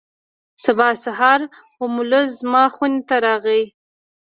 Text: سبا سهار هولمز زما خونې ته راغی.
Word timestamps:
سبا 0.63 0.87
سهار 1.05 1.39
هولمز 1.77 2.27
زما 2.41 2.63
خونې 2.75 3.01
ته 3.07 3.15
راغی. 3.25 3.63